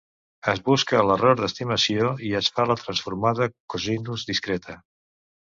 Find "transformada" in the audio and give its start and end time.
2.85-3.51